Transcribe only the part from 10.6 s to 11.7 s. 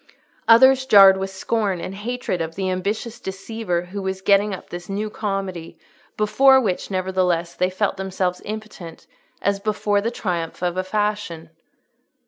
of a fashion.